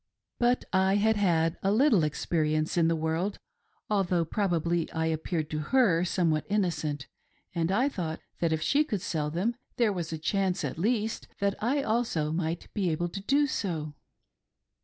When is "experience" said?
2.03-2.75